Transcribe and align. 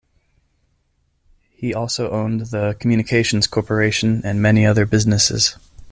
He 1.51 1.75
also 1.75 2.09
owned 2.09 2.47
The 2.47 2.75
Communications 2.79 3.45
Corporation 3.45 4.23
and 4.25 4.41
many 4.41 4.65
other 4.65 4.87
businesses. 4.87 5.59